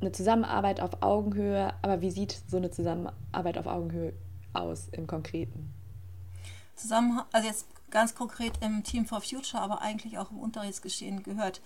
eine 0.00 0.12
Zusammenarbeit 0.12 0.80
auf 0.80 1.02
Augenhöhe, 1.02 1.72
aber 1.82 2.00
wie 2.00 2.10
sieht 2.10 2.42
so 2.48 2.56
eine 2.56 2.70
Zusammenarbeit 2.70 3.58
auf 3.58 3.66
Augenhöhe 3.66 4.12
aus 4.52 4.88
im 4.92 5.06
Konkreten? 5.06 5.72
Zusammen, 6.74 7.22
also 7.32 7.48
jetzt 7.48 7.66
ganz 7.90 8.14
konkret 8.14 8.52
im 8.60 8.82
Team 8.82 9.06
for 9.06 9.20
Future, 9.20 9.62
aber 9.62 9.80
eigentlich 9.80 10.18
auch 10.18 10.30
im 10.30 10.38
Unterrichtsgeschehen 10.38 11.22
gehört 11.22 11.60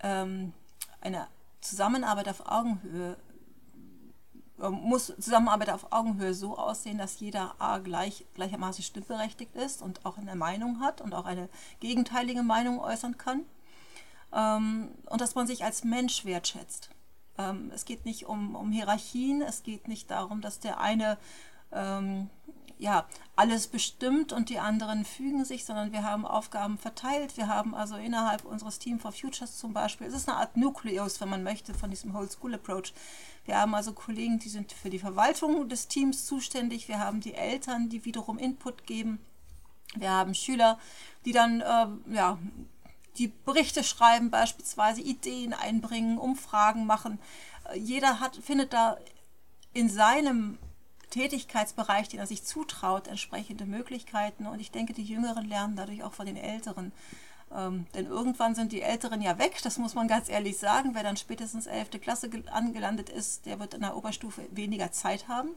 ähm, 0.00 0.52
eine 1.00 1.26
Zusammenarbeit 1.60 2.28
auf 2.28 2.46
Augenhöhe 2.46 3.16
ähm, 4.62 4.74
muss 4.82 5.06
Zusammenarbeit 5.18 5.70
auf 5.70 5.92
Augenhöhe 5.92 6.34
so 6.34 6.56
aussehen, 6.56 6.98
dass 6.98 7.18
jeder 7.18 7.54
A 7.58 7.78
gleich, 7.78 8.24
gleichermaßen 8.34 8.84
stimmberechtigt 8.84 9.54
ist 9.56 9.82
und 9.82 10.06
auch 10.06 10.18
eine 10.18 10.36
Meinung 10.36 10.80
hat 10.80 11.00
und 11.00 11.14
auch 11.14 11.24
eine 11.24 11.48
gegenteilige 11.80 12.42
Meinung 12.42 12.78
äußern 12.78 13.18
kann. 13.18 13.42
Ähm, 14.32 14.90
und 15.06 15.20
dass 15.20 15.34
man 15.34 15.46
sich 15.46 15.64
als 15.64 15.84
Mensch 15.84 16.24
wertschätzt. 16.24 16.90
Ähm, 17.38 17.70
es 17.74 17.84
geht 17.84 18.04
nicht 18.04 18.26
um, 18.26 18.54
um 18.54 18.72
Hierarchien, 18.72 19.42
es 19.42 19.62
geht 19.62 19.88
nicht 19.88 20.10
darum, 20.10 20.40
dass 20.40 20.60
der 20.60 20.80
eine 20.80 21.18
ähm, 21.72 22.28
ja, 22.82 23.06
alles 23.36 23.68
bestimmt 23.68 24.32
und 24.32 24.48
die 24.48 24.58
anderen 24.58 25.04
fügen 25.04 25.44
sich, 25.44 25.64
sondern 25.64 25.92
wir 25.92 26.02
haben 26.02 26.26
Aufgaben 26.26 26.78
verteilt. 26.78 27.36
Wir 27.36 27.46
haben 27.46 27.76
also 27.76 27.94
innerhalb 27.94 28.44
unseres 28.44 28.80
Team 28.80 28.98
for 28.98 29.12
Futures 29.12 29.56
zum 29.56 29.72
Beispiel, 29.72 30.08
es 30.08 30.14
ist 30.14 30.28
eine 30.28 30.38
Art 30.38 30.56
Nukleus, 30.56 31.20
wenn 31.20 31.28
man 31.28 31.44
möchte, 31.44 31.74
von 31.74 31.90
diesem 31.90 32.12
Whole 32.12 32.28
School 32.28 32.54
Approach. 32.54 32.92
Wir 33.44 33.56
haben 33.56 33.74
also 33.74 33.92
Kollegen, 33.92 34.40
die 34.40 34.48
sind 34.48 34.72
für 34.72 34.90
die 34.90 34.98
Verwaltung 34.98 35.68
des 35.68 35.86
Teams 35.86 36.26
zuständig. 36.26 36.88
Wir 36.88 36.98
haben 36.98 37.20
die 37.20 37.34
Eltern, 37.34 37.88
die 37.88 38.04
wiederum 38.04 38.36
Input 38.36 38.84
geben. 38.84 39.20
Wir 39.94 40.10
haben 40.10 40.34
Schüler, 40.34 40.78
die 41.24 41.32
dann 41.32 41.60
äh, 41.60 41.86
ja, 42.14 42.38
die 43.18 43.28
Berichte 43.28 43.84
schreiben, 43.84 44.30
beispielsweise 44.30 45.00
Ideen 45.00 45.52
einbringen, 45.52 46.18
Umfragen 46.18 46.86
machen. 46.86 47.18
Äh, 47.70 47.78
jeder 47.78 48.20
hat, 48.20 48.36
findet 48.36 48.72
da 48.72 48.96
in 49.72 49.88
seinem 49.88 50.58
Tätigkeitsbereich, 51.10 52.08
den 52.08 52.20
er 52.20 52.26
sich 52.26 52.44
zutraut, 52.44 53.06
entsprechende 53.06 53.66
Möglichkeiten. 53.66 54.46
Und 54.46 54.60
ich 54.60 54.70
denke, 54.70 54.94
die 54.94 55.04
Jüngeren 55.04 55.46
lernen 55.46 55.76
dadurch 55.76 56.02
auch 56.02 56.12
von 56.12 56.26
den 56.26 56.36
Älteren. 56.36 56.92
Ähm, 57.54 57.86
denn 57.94 58.06
irgendwann 58.06 58.54
sind 58.54 58.72
die 58.72 58.80
Älteren 58.80 59.20
ja 59.20 59.38
weg, 59.38 59.60
das 59.62 59.76
muss 59.76 59.94
man 59.94 60.08
ganz 60.08 60.30
ehrlich 60.30 60.56
sagen. 60.58 60.94
Wer 60.94 61.02
dann 61.02 61.18
spätestens 61.18 61.66
11. 61.66 62.00
Klasse 62.00 62.30
angelandet 62.50 63.10
ist, 63.10 63.44
der 63.44 63.60
wird 63.60 63.74
in 63.74 63.82
der 63.82 63.96
Oberstufe 63.96 64.42
weniger 64.52 64.90
Zeit 64.90 65.28
haben. 65.28 65.50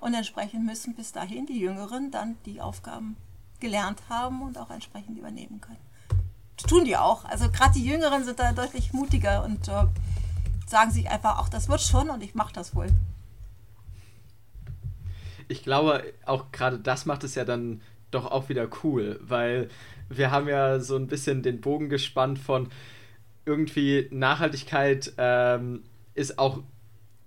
Und 0.00 0.14
entsprechend 0.14 0.64
müssen 0.64 0.94
bis 0.94 1.12
dahin 1.12 1.44
die 1.46 1.58
Jüngeren 1.58 2.10
dann 2.10 2.38
die 2.46 2.60
Aufgaben 2.60 3.16
gelernt 3.58 4.00
haben 4.08 4.40
und 4.42 4.56
auch 4.56 4.70
entsprechend 4.70 5.18
übernehmen 5.18 5.60
können. 5.60 5.89
Tun 6.62 6.84
die 6.84 6.96
auch. 6.96 7.24
Also 7.24 7.50
gerade 7.50 7.72
die 7.74 7.84
Jüngeren 7.84 8.24
sind 8.24 8.38
da 8.38 8.52
deutlich 8.52 8.92
mutiger 8.92 9.44
und 9.44 9.68
äh, 9.68 9.86
sagen 10.66 10.90
sich 10.90 11.08
einfach, 11.10 11.38
ach, 11.38 11.48
das 11.48 11.68
wird 11.68 11.80
schon 11.80 12.10
und 12.10 12.22
ich 12.22 12.34
mache 12.34 12.52
das 12.52 12.74
wohl 12.74 12.88
ich 15.50 15.64
glaube, 15.64 16.04
auch 16.24 16.52
gerade 16.52 16.78
das 16.78 17.06
macht 17.06 17.24
es 17.24 17.34
ja 17.34 17.44
dann 17.44 17.80
doch 18.10 18.30
auch 18.30 18.48
wieder 18.48 18.68
cool, 18.82 19.18
weil 19.22 19.68
wir 20.08 20.30
haben 20.30 20.48
ja 20.48 20.80
so 20.80 20.96
ein 20.96 21.08
bisschen 21.08 21.42
den 21.42 21.60
Bogen 21.60 21.88
gespannt 21.88 22.38
von 22.38 22.68
irgendwie 23.44 24.08
Nachhaltigkeit 24.10 25.12
ähm, 25.18 25.82
ist 26.14 26.38
auch 26.38 26.62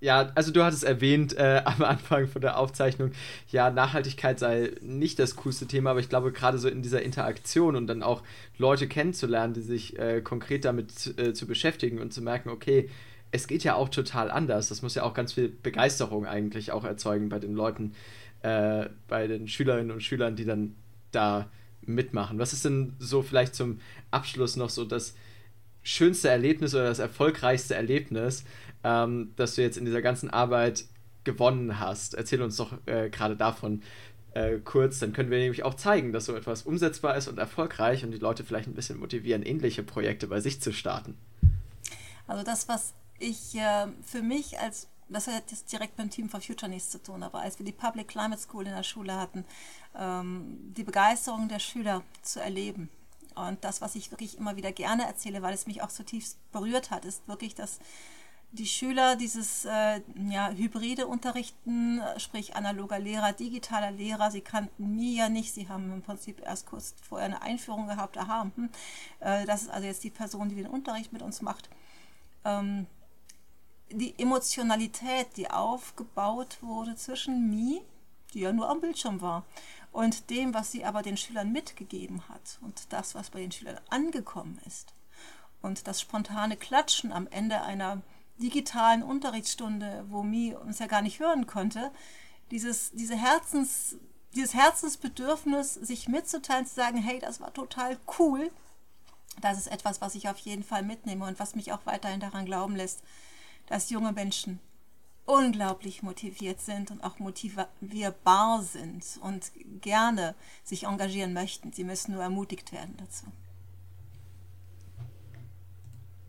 ja, 0.03 0.33
also 0.36 0.51
du 0.51 0.63
hattest 0.63 0.83
erwähnt 0.83 1.36
äh, 1.38 1.62
am 1.65 1.81
Anfang 1.81 2.27
von 2.27 2.41
der 2.41 2.57
Aufzeichnung, 2.57 3.12
ja, 3.50 3.72
Nachhaltigkeit 3.72 4.38
sei 4.38 4.72
nicht 4.81 5.17
das 5.17 5.38
coolste 5.38 5.65
Thema, 5.65 5.91
aber 5.91 6.01
ich 6.01 6.10
glaube 6.10 6.33
gerade 6.33 6.57
so 6.57 6.67
in 6.67 6.81
dieser 6.81 7.01
Interaktion 7.01 7.77
und 7.77 7.88
dann 7.88 8.03
auch 8.03 8.22
Leute 8.57 8.88
kennenzulernen, 8.89 9.53
die 9.53 9.62
sich 9.62 9.98
äh, 9.98 10.22
konkret 10.22 10.65
damit 10.65 11.17
äh, 11.17 11.33
zu 11.33 11.48
beschäftigen 11.48 12.00
und 12.00 12.13
zu 12.13 12.22
merken, 12.22 12.50
okay, 12.50 12.89
es 13.31 13.48
geht 13.48 13.63
ja 13.63 13.75
auch 13.75 13.88
total 13.88 14.29
anders. 14.29 14.67
Das 14.67 14.81
muss 14.81 14.93
ja 14.93 15.03
auch 15.03 15.13
ganz 15.13 15.33
viel 15.33 15.48
Begeisterung 15.48 16.25
eigentlich 16.25 16.74
auch 16.74 16.83
erzeugen 16.83 17.29
bei 17.29 17.39
den 17.39 17.53
Leuten, 17.53 17.93
äh, 18.41 18.89
bei 19.07 19.27
den 19.27 19.48
Schülerinnen 19.48 19.91
und 19.91 20.03
Schülern, 20.03 20.36
die 20.36 20.45
dann 20.45 20.75
da 21.12 21.50
mitmachen. 21.81 22.39
Was 22.39 22.51
ist 22.51 22.65
denn 22.65 22.93
so 23.00 23.22
vielleicht 23.22 23.55
zum 23.55 23.79
Abschluss 24.12 24.57
noch 24.57 24.69
so 24.69 24.83
das 24.83 25.15
schönste 25.81 26.29
Erlebnis 26.29 26.75
oder 26.75 26.86
das 26.86 27.00
erfolgreichste 27.00 27.75
Erlebnis, 27.75 28.43
ähm, 28.84 29.34
das 29.36 29.56
du 29.56 29.62
jetzt 29.62 29.78
in 29.78 29.86
dieser 29.86 30.02
ganzen 30.02 30.30
Arbeit 30.30 30.86
gewonnen 31.24 31.80
hast? 31.80 32.13
Erzähl 32.13 32.42
uns 32.42 32.58
doch 32.58 32.74
äh, 32.86 33.10
gerade 33.10 33.36
davon 33.36 33.82
äh, 34.34 34.60
kurz, 34.60 35.00
dann 35.00 35.13
können 35.13 35.30
wir 35.30 35.40
nämlich 35.40 35.63
auch 35.63 35.75
zeigen, 35.75 36.12
dass 36.12 36.25
so 36.25 36.36
etwas 36.36 36.63
umsetzbar 36.63 37.16
ist 37.16 37.28
und 37.28 37.38
erfolgreich 37.38 38.04
und 38.04 38.12
die 38.12 38.18
Leute 38.18 38.44
vielleicht 38.44 38.68
ein 38.68 38.74
bisschen 38.74 39.00
motivieren, 39.00 39.44
ähnliche 39.44 39.84
Projekte 39.84 40.28
bei 40.28 40.40
sich 40.40 40.62
zu 40.62 40.74
starten. 40.74 41.18
Also 42.28 42.44
das, 42.44 42.68
was 42.68 42.94
ich 43.20 43.56
äh, 43.56 43.88
für 44.02 44.22
mich 44.22 44.60
als, 44.60 44.88
das 45.10 45.28
hat 45.28 45.52
jetzt 45.52 45.72
direkt 45.72 45.98
beim 45.98 46.10
Team 46.10 46.30
for 46.30 46.42
Future 46.42 46.70
nichts 46.70 46.90
zu 46.90 47.02
tun, 47.02 47.24
aber 47.24 47.42
als 47.42 47.60
wir 47.60 47.66
die 47.66 47.72
Public 47.72 48.08
Climate 48.08 48.42
School 48.42 48.66
in 48.66 48.74
der 48.74 48.84
Schule 48.84 49.16
hatten, 49.16 49.46
ähm, 49.98 50.74
die 50.75 50.84
Begeisterung 50.84 51.48
der 51.48 51.60
Schüler 51.60 52.04
zu 52.22 52.40
erleben. 52.40 52.90
Und 53.36 53.63
das, 53.63 53.82
was 53.82 53.96
ich 53.96 54.12
wirklich 54.12 54.38
immer 54.38 54.56
wieder 54.58 54.72
gerne 54.72 55.06
erzähle, 55.06 55.42
weil 55.42 55.54
es 55.54 55.66
mich 55.66 55.82
auch 55.82 55.90
zutiefst 55.90 56.38
berührt 56.52 56.92
hat, 56.92 57.06
ist 57.06 57.28
wirklich, 57.28 57.56
dass 57.56 57.80
die 58.53 58.67
Schüler 58.67 59.15
dieses 59.15 59.65
äh, 59.65 60.01
ja, 60.29 60.50
hybride 60.51 61.07
Unterrichten, 61.07 62.01
sprich 62.17 62.55
analoger 62.55 63.00
Lehrer, 63.00 63.33
digitaler 63.33 63.89
Lehrer, 63.89 64.29
sie 64.29 64.41
kannten 64.41 64.95
mir 64.95 65.12
ja 65.12 65.29
nicht, 65.29 65.53
sie 65.53 65.67
haben 65.69 65.91
im 65.91 66.03
Prinzip 66.03 66.39
erst 66.39 66.67
kurz 66.67 66.93
vorher 67.01 67.25
eine 67.25 67.41
Einführung 67.41 67.88
gehabt, 67.88 68.15
aha, 68.15 68.51
hm, 68.55 68.69
äh, 69.22 69.45
das 69.48 69.63
ist 69.63 69.69
also 69.69 69.88
jetzt 69.88 70.03
die 70.03 70.12
Person, 70.12 70.50
die 70.50 70.55
den 70.55 70.67
Unterricht 70.67 71.12
mit 71.12 71.24
uns 71.24 71.41
macht. 71.41 71.67
Ähm, 72.45 72.86
die 73.89 74.17
Emotionalität, 74.19 75.36
die 75.36 75.50
aufgebaut 75.50 76.60
wurde 76.62 76.95
zwischen 76.95 77.50
mir, 77.50 77.81
die 78.36 78.41
ja 78.41 78.53
nur 78.53 78.69
am 78.69 78.81
Bildschirm 78.81 79.22
war, 79.22 79.45
und 79.91 80.29
dem, 80.29 80.53
was 80.53 80.72
sie 80.72 80.86
aber 80.86 81.01
den 81.01 81.17
Schülern 81.17 81.51
mitgegeben 81.51 82.27
hat 82.29 82.60
und 82.62 82.93
das, 82.93 83.15
was 83.15 83.31
bei 83.31 83.39
den 83.39 83.51
Schülern 83.51 83.79
angekommen 83.89 84.60
ist. 84.65 84.93
Und 85.62 85.88
das 85.88 86.01
spontane 86.01 86.57
Klatschen 86.57 87.12
am 87.12 87.27
Ende 87.27 87.62
einer 87.62 88.01
digitalen 88.38 89.04
Unterrichtsstunde, 89.04 90.06
wo 90.10 90.24
Mi 90.24 90.54
uns 90.54 90.80
ja 90.80 90.88
gar 90.88 91.02
nicht 91.02 91.20
hören 91.20 91.48
konnte, 91.48 91.92
dieses, 92.52 92.92
diese 92.92 93.16
Herzens, 93.16 93.98
dieses 94.36 94.54
Herzensbedürfnis, 94.54 95.74
sich 95.75 96.08
mitzuteilen, 96.08 96.66
zu 96.66 96.75
sagen, 96.75 96.98
hey, 96.98 97.20
das 97.20 97.40
war 97.40 97.54
total 97.54 97.98
cool, 98.20 98.52
das 99.42 99.58
ist 99.58 99.68
etwas, 99.68 100.02
was 100.02 100.16
ich 100.16 100.30
auf 100.30 100.38
jeden 100.40 100.63
Fall 100.63 100.84
mitnehme 100.84 101.25
und 101.25 101.40
was 101.40 101.56
mich 101.56 101.72
auch 101.72 101.86
weiterhin 101.86 102.20
daran 102.20 102.46
glauben 102.46 102.75
lässt, 102.75 103.02
dass 103.68 103.90
junge 103.90 104.12
Menschen 104.12 104.60
unglaublich 105.25 106.04
motiviert 106.04 106.62
sind 106.62 106.92
und 106.92 107.04
auch 107.04 107.20
motivierbar 107.20 108.62
sind 108.62 109.06
und 109.22 109.52
gerne 109.82 110.36
sich 110.63 110.84
engagieren 110.84 111.34
möchten. 111.34 111.72
Sie 111.72 111.84
müssen 111.84 112.13
nur 112.13 112.24
ermutigt 112.24 112.72
werden 112.72 112.96
dazu. 112.98 113.25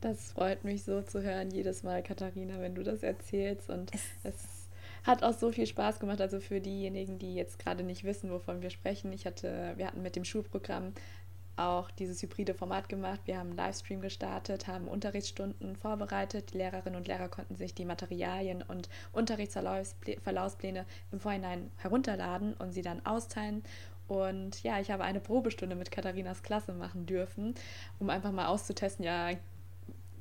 Das 0.05 0.33
freut 0.33 0.65
mich 0.65 0.85
so 0.85 1.01
zu 1.01 1.23
hören, 1.23 1.51
jedes 1.51 1.83
Mal, 1.83 2.03
Katharina, 2.03 2.61
wenn 2.61 2.75
du 2.75 2.83
das 2.83 3.03
erzählst. 3.03 3.71
Und 3.71 3.91
es, 3.95 4.03
es 4.23 4.69
hat 5.03 5.23
auch 5.23 5.33
so 5.33 5.51
viel 5.51 5.67
Spaß 5.67 5.99
gemacht. 5.99 6.21
Also 6.21 6.41
für 6.41 6.61
diejenigen, 6.61 7.19
die 7.19 7.35
jetzt 7.35 7.59
gerade 7.59 7.83
nicht 7.83 8.05
wissen, 8.05 8.31
wovon 8.31 8.61
wir 8.61 8.69
sprechen. 8.69 9.15
Ich 9.15 9.25
hatte, 9.25 9.73
wir 9.77 9.87
hatten 9.87 10.03
mit 10.03 10.15
dem 10.15 10.27
Schulprogramm 10.27 10.93
auch 11.57 11.91
dieses 11.93 12.21
hybride 12.21 12.53
Format 12.53 12.91
gemacht. 12.91 13.21
Wir 13.25 13.39
haben 13.39 13.49
einen 13.49 13.57
Livestream 13.57 14.03
gestartet, 14.03 14.67
haben 14.69 14.89
Unterrichtsstunden 14.89 15.75
vorbereitet. 15.75 16.53
Die 16.53 16.59
Lehrerinnen 16.59 16.99
und 16.99 17.09
Lehrer 17.09 17.31
konnten 17.31 17.57
sich 17.57 17.73
die 17.73 17.87
Materialien 17.87 18.61
und 18.61 18.91
Unterrichtsverlaufspläne 19.13 20.85
im 21.13 21.21
Vorhinein 21.21 21.71
herunterladen 21.79 22.53
und 22.53 22.73
sie 22.73 22.83
dann 22.83 23.07
austeilen. 23.07 23.65
Und 24.07 24.63
ja, 24.63 24.81
ich 24.81 24.91
habe 24.91 25.05
eine 25.05 25.21
Probestunde 25.21 25.77
mit 25.77 25.91
Katharinas 25.91 26.43
Klasse 26.43 26.75
machen 26.75 27.07
dürfen, 27.07 27.55
um 27.99 28.11
einfach 28.11 28.33
mal 28.33 28.49
auszutesten, 28.49 29.03
ja, 29.03 29.31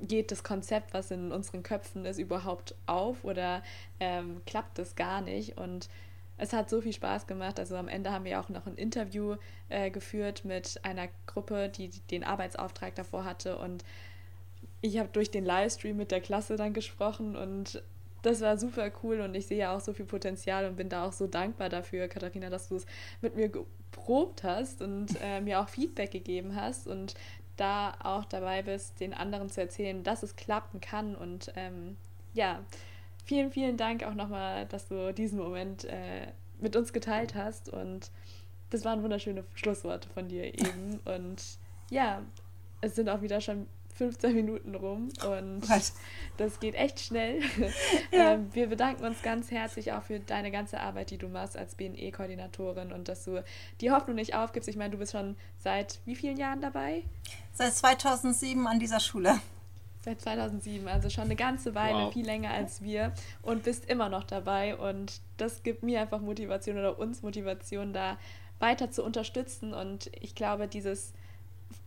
geht 0.02 0.32
das 0.32 0.44
Konzept, 0.44 0.94
was 0.94 1.12
in 1.12 1.32
unseren 1.32 1.64
Köpfen 1.64 2.06
ist, 2.06 2.20
überhaupt 2.20 2.76
auf 2.86 3.24
oder 3.24 3.64
ähm, 4.00 4.42
klappt 4.46 4.80
es 4.80 4.96
gar 4.96 5.22
nicht? 5.22 5.58
Und 5.58 5.90
es 6.38 6.54
hat 6.54 6.70
so 6.70 6.82
viel 6.82 6.94
Spaß 6.94 7.28
gemacht. 7.28 7.60
Also 7.60 7.76
am 7.76 7.88
Ende 7.88 8.12
haben 8.12 8.26
wir 8.26 8.40
auch 8.40 8.50
noch 8.50 8.66
ein 8.66 8.76
Interview 8.76 9.36
äh, 9.70 9.92
geführt 9.92 10.46
mit 10.46 10.80
einer 10.84 11.08
Gruppe, 11.26 11.70
die 11.70 11.90
den 12.12 12.24
Arbeitsauftrag 12.24 12.96
davor 12.96 13.24
hatte. 13.26 13.58
Und 13.58 13.84
ich 14.82 14.98
habe 14.98 15.10
durch 15.14 15.32
den 15.32 15.46
Livestream 15.46 15.96
mit 15.96 16.12
der 16.12 16.22
Klasse 16.22 16.56
dann 16.56 16.74
gesprochen 16.74 17.36
und 17.36 17.82
das 18.22 18.42
war 18.42 18.58
super 18.58 18.90
cool 19.04 19.20
und 19.20 19.36
ich 19.36 19.48
sehe 19.48 19.58
ja 19.58 19.76
auch 19.76 19.82
so 19.82 19.94
viel 19.94 20.06
Potenzial 20.06 20.66
und 20.66 20.78
bin 20.78 20.90
da 20.90 21.06
auch 21.06 21.12
so 21.12 21.28
dankbar 21.28 21.70
dafür, 21.70 22.08
Katharina, 22.08 22.50
dass 22.50 22.70
du 22.70 22.78
es 22.78 22.86
mit 23.22 23.36
mir 23.36 23.50
geprobt 23.50 24.44
hast 24.44 24.82
und 24.82 25.08
äh, 25.22 25.42
mir 25.42 25.60
auch 25.60 25.70
Feedback 25.70 26.12
gegeben 26.12 26.56
hast 26.56 26.88
und 26.88 27.16
da 27.58 27.96
auch 28.02 28.26
dabei 28.26 28.62
bist, 28.62 29.00
den 29.00 29.14
anderen 29.14 29.50
zu 29.50 29.62
erzählen, 29.62 30.04
dass 30.04 30.24
es 30.24 30.36
klappen 30.36 30.82
kann. 30.82 31.16
Und 31.16 31.52
ähm, 31.56 31.98
ja, 32.34 32.60
vielen, 33.26 33.52
vielen 33.52 33.78
Dank 33.78 34.04
auch 34.04 34.16
nochmal, 34.16 34.66
dass 34.66 34.88
du 34.88 35.14
diesen 35.14 35.40
Moment 35.40 35.86
äh, 35.86 36.28
mit 36.60 36.76
uns 36.76 36.94
geteilt 36.94 37.36
hast. 37.36 37.70
Und 37.70 38.12
das 38.70 38.86
waren 38.86 39.04
wunderschöne 39.04 39.44
Schlussworte 39.54 40.10
von 40.10 40.28
dir 40.28 40.46
eben. 40.46 41.00
Und 41.06 41.44
ja, 41.90 42.22
es 42.82 42.96
sind 42.96 43.10
auch 43.10 43.22
wieder 43.22 43.40
schon 43.40 43.68
15 43.96 44.34
Minuten 44.34 44.76
rum 44.76 45.10
und 45.28 45.70
Was? 45.70 45.94
das 46.38 46.60
geht 46.60 46.76
echt 46.76 47.00
schnell. 47.00 47.42
Ja. 48.12 48.34
ähm, 48.34 48.50
wir 48.54 48.68
bedanken 48.68 49.04
uns 49.06 49.22
ganz 49.22 49.50
herzlich 49.50 49.92
auch 49.92 50.04
für 50.04 50.20
deine 50.20 50.52
ganze 50.52 50.80
Arbeit, 50.80 51.10
die 51.10 51.18
du 51.18 51.28
machst 51.28 51.58
als 51.58 51.76
BNE-Koordinatorin 51.76 52.92
und 52.92 53.08
dass 53.08 53.24
du 53.26 53.44
die 53.82 53.92
Hoffnung 53.92 54.16
nicht 54.16 54.36
aufgibst. 54.36 54.70
Ich 54.70 54.76
meine, 54.76 54.92
du 54.92 54.98
bist 54.98 55.12
schon 55.12 55.36
seit 55.58 56.00
wie 56.06 56.16
vielen 56.16 56.38
Jahren 56.38 56.62
dabei? 56.62 57.04
Seit 57.54 57.74
2007 57.74 58.68
an 58.68 58.80
dieser 58.80 59.00
Schule. 59.00 59.40
Seit 60.04 60.22
2007, 60.22 60.88
also 60.88 61.10
schon 61.10 61.26
eine 61.26 61.36
ganze 61.36 61.76
Weile, 61.76 62.06
wow. 62.06 62.14
viel 62.14 62.26
länger 62.26 62.52
als 62.52 62.82
wir 62.82 63.14
und 63.42 63.64
bist 63.64 63.90
immer 63.90 64.10
noch 64.10 64.26
dabei 64.26 64.76
und 64.76 65.22
das 65.38 65.64
gibt 65.64 65.82
mir 65.82 66.02
einfach 66.02 66.20
Motivation 66.20 66.78
oder 66.78 67.00
uns 67.00 67.22
Motivation, 67.22 67.94
da 67.94 68.18
weiter 68.60 68.92
zu 68.92 69.04
unterstützen 69.04 69.74
und 69.74 70.12
ich 70.20 70.36
glaube, 70.36 70.68
dieses 70.68 71.14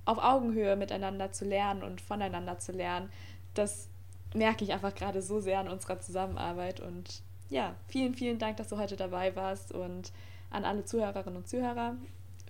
auf 0.04 0.18
Augenhöhe 0.18 0.76
miteinander 0.76 1.32
zu 1.32 1.44
lernen 1.44 1.82
und 1.82 2.00
voneinander 2.00 2.58
zu 2.58 2.72
lernen, 2.72 3.10
das 3.54 3.88
merke 4.34 4.64
ich 4.64 4.72
einfach 4.72 4.94
gerade 4.94 5.22
so 5.22 5.40
sehr 5.40 5.58
an 5.60 5.68
unserer 5.68 6.00
Zusammenarbeit. 6.00 6.80
Und 6.80 7.22
ja, 7.48 7.74
vielen, 7.88 8.14
vielen 8.14 8.38
Dank, 8.38 8.56
dass 8.56 8.68
du 8.68 8.78
heute 8.78 8.96
dabei 8.96 9.34
warst 9.36 9.72
und 9.72 10.12
an 10.50 10.64
alle 10.64 10.84
Zuhörerinnen 10.84 11.36
und 11.36 11.48
Zuhörer. 11.48 11.96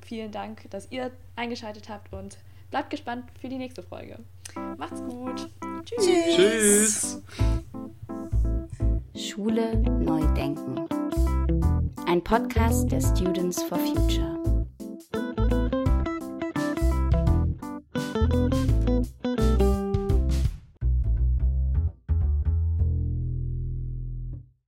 Vielen 0.03 0.31
Dank, 0.33 0.71
dass 0.71 0.91
ihr 0.91 1.11
eingeschaltet 1.35 1.89
habt 1.89 2.13
und 2.13 2.39
bleibt 2.71 2.91
gespannt 2.91 3.25
für 3.41 3.49
die 3.49 3.59
nächste 3.59 3.83
Folge. 3.83 4.19
Macht's 4.77 5.03
gut. 5.03 5.51
Tschüss. 5.85 6.37
Tschüss. 6.37 7.23
Schule 9.15 9.77
neu 9.79 10.25
denken. 10.35 10.87
Ein 12.07 12.23
Podcast 12.23 12.91
der 12.91 13.01
Students 13.01 13.63
for 13.63 13.79
Future. 13.79 14.36